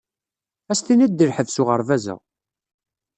Ad 0.71 0.75
s-tiniḍ 0.77 1.11
d 1.13 1.21
lḥebs 1.29 1.55
uɣerbaz-a. 1.61 2.15